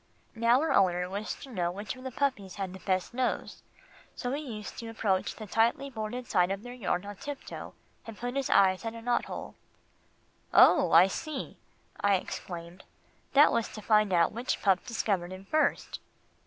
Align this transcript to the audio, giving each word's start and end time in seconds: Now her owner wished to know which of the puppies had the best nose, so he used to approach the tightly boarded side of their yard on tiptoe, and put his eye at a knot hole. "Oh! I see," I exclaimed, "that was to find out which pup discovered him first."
Now 0.33 0.59
her 0.61 0.73
owner 0.73 1.07
wished 1.07 1.43
to 1.43 1.51
know 1.51 1.69
which 1.69 1.95
of 1.95 2.03
the 2.03 2.09
puppies 2.09 2.55
had 2.55 2.73
the 2.73 2.79
best 2.79 3.13
nose, 3.13 3.61
so 4.15 4.31
he 4.31 4.41
used 4.41 4.79
to 4.79 4.87
approach 4.89 5.35
the 5.35 5.45
tightly 5.45 5.91
boarded 5.91 6.25
side 6.27 6.49
of 6.49 6.63
their 6.63 6.73
yard 6.73 7.05
on 7.05 7.15
tiptoe, 7.17 7.75
and 8.07 8.17
put 8.17 8.35
his 8.35 8.49
eye 8.49 8.71
at 8.71 8.95
a 8.95 9.01
knot 9.03 9.25
hole. 9.25 9.53
"Oh! 10.55 10.91
I 10.91 11.05
see," 11.05 11.57
I 11.99 12.15
exclaimed, 12.15 12.83
"that 13.33 13.51
was 13.51 13.67
to 13.73 13.81
find 13.83 14.11
out 14.11 14.31
which 14.31 14.63
pup 14.63 14.83
discovered 14.87 15.31
him 15.31 15.45
first." 15.45 15.99